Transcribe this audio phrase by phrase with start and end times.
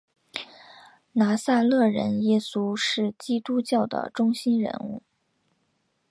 [1.11, 5.03] 拿撒勒人耶稣是基督教的中心人物。